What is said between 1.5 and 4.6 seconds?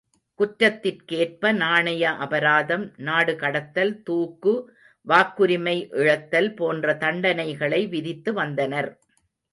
நாணய அபராதம், நாடுகடத்தல், தூக்கு,